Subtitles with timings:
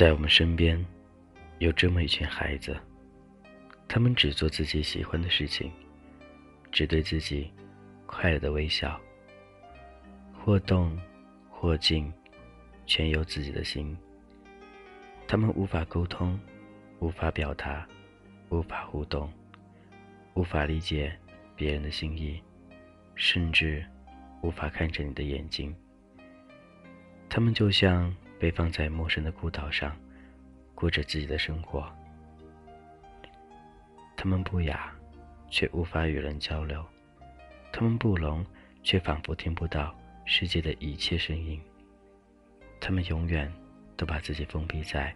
[0.00, 0.82] 在我们身边，
[1.58, 2.74] 有这么一群孩子，
[3.86, 5.70] 他们只做自己喜欢的事情，
[6.72, 7.52] 只对自己
[8.06, 8.98] 快乐的微笑。
[10.32, 10.98] 或动，
[11.50, 12.10] 或静，
[12.86, 13.94] 全由自己的心。
[15.28, 16.40] 他们无法沟通，
[17.00, 17.86] 无法表达，
[18.48, 19.30] 无法互动，
[20.32, 21.14] 无法理解
[21.54, 22.42] 别人的心意，
[23.16, 23.84] 甚至
[24.40, 25.76] 无法看着你的眼睛。
[27.28, 29.96] 他们就像被放在陌生的孤岛上，
[30.74, 31.88] 过着自己的生活。
[34.16, 34.92] 他们不哑，
[35.50, 36.82] 却无法与人交流；
[37.72, 38.44] 他们不聋，
[38.82, 39.94] 却仿佛听不到。
[40.26, 41.60] 世界的一切声音，
[42.80, 43.52] 他们永远
[43.96, 45.12] 都把自己封闭在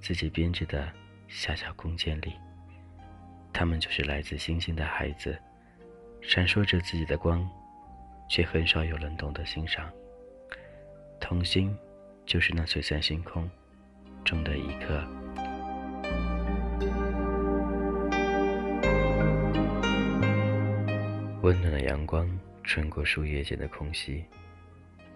[0.00, 0.90] 自己编织的
[1.26, 2.32] 狭小空间里。
[3.52, 5.38] 他们就是来自星星的孩子，
[6.22, 7.46] 闪烁着自己的光，
[8.26, 9.92] 却很少有人懂得欣赏。
[11.20, 11.76] 童心
[12.28, 13.50] 就是那璀璨星空
[14.22, 15.02] 中的一颗
[21.40, 22.28] 温暖的阳光。
[22.64, 24.22] 穿过树叶间的空隙，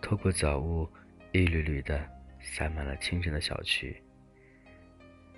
[0.00, 0.88] 透过早雾，
[1.32, 2.08] 一缕缕的
[2.40, 4.00] 洒满了清晨的小区。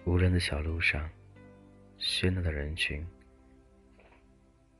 [0.04, 1.08] 无人的小路上，
[1.98, 3.02] 喧闹的人群，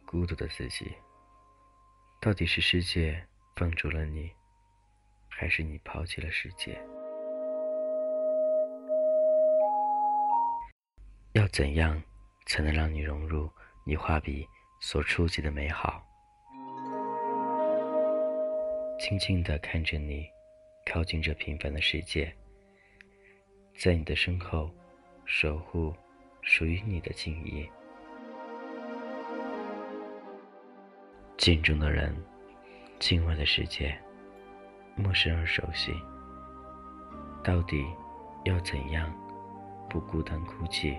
[0.05, 0.93] 孤独的自己。
[2.21, 3.27] 到底是世界
[3.57, 4.31] 放逐了你，
[5.35, 6.79] 还是你抛弃了世界？
[11.33, 12.01] 要怎样
[12.47, 13.51] 才能让你融入
[13.87, 14.47] 你画笔
[14.81, 16.01] 所触及的美好？
[18.99, 20.29] 静静的看着你，
[20.87, 22.33] 靠近这平凡的世界，
[23.77, 24.71] 在你的身后
[25.25, 25.93] 守护
[26.43, 27.69] 属于你的敬意。
[31.37, 32.15] 镜中的人，
[33.01, 33.99] 境外的世界，
[34.97, 35.95] 陌生而熟悉。
[37.45, 37.85] 到底
[38.45, 39.13] 要怎样
[39.89, 40.97] 不孤单哭泣？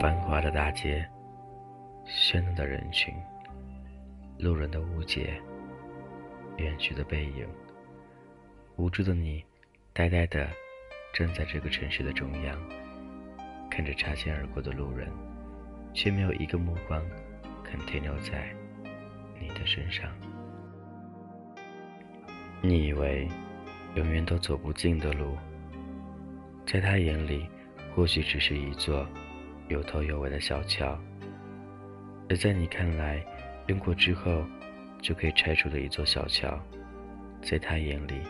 [0.00, 1.06] 繁华的大街。
[2.08, 3.12] 喧闹的人群，
[4.38, 5.42] 路人的误解，
[6.56, 7.44] 远去的背影，
[8.76, 9.44] 无助的你，
[9.92, 10.46] 呆呆的
[11.12, 12.56] 站在这个城市的中央，
[13.68, 15.10] 看着擦肩而过的路人，
[15.92, 17.02] 却没有一个目光
[17.64, 18.54] 肯停留在
[19.40, 20.10] 你的身上。
[22.62, 23.28] 你以为
[23.94, 25.36] 永远都走不尽的路，
[26.66, 27.46] 在他眼里，
[27.94, 29.06] 或许只是一座
[29.68, 30.98] 有头有尾的小桥。
[32.28, 33.24] 而在你看来，
[33.68, 34.44] 用过之后
[35.00, 36.60] 就可以拆除的一座小桥，
[37.40, 38.20] 在他眼里，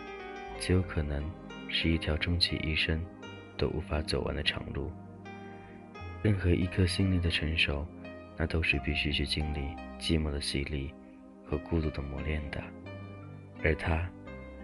[0.58, 1.24] 极有可能
[1.68, 3.00] 是一条终其一生
[3.56, 4.90] 都无法走完的长路。
[6.22, 7.86] 任何一颗心灵的成熟，
[8.36, 9.60] 那都是必须去经历
[9.98, 10.92] 寂寞的洗礼
[11.44, 12.62] 和孤独的磨练的。
[13.64, 14.08] 而他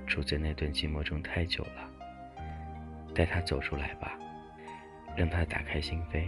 [0.07, 1.91] 处在那段寂寞中太久了，
[3.15, 4.19] 带他走出来吧，
[5.17, 6.25] 让他打开心扉，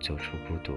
[0.00, 0.74] 走出孤独。